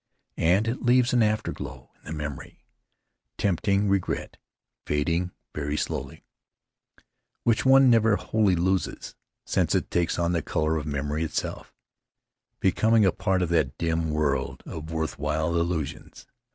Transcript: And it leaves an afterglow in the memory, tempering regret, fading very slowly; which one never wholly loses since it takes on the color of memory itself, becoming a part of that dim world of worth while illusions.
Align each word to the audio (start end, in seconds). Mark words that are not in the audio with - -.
And 0.39 0.67
it 0.67 0.81
leaves 0.81 1.13
an 1.13 1.21
afterglow 1.21 1.91
in 1.97 2.05
the 2.05 2.13
memory, 2.17 2.65
tempering 3.37 3.87
regret, 3.87 4.37
fading 4.83 5.29
very 5.53 5.77
slowly; 5.77 6.23
which 7.43 7.67
one 7.67 7.91
never 7.91 8.15
wholly 8.15 8.55
loses 8.55 9.13
since 9.45 9.75
it 9.75 9.91
takes 9.91 10.17
on 10.17 10.31
the 10.31 10.41
color 10.41 10.75
of 10.77 10.87
memory 10.87 11.23
itself, 11.23 11.71
becoming 12.59 13.05
a 13.05 13.11
part 13.11 13.43
of 13.43 13.49
that 13.49 13.77
dim 13.77 14.09
world 14.09 14.63
of 14.65 14.89
worth 14.89 15.19
while 15.19 15.53
illusions. 15.55 16.25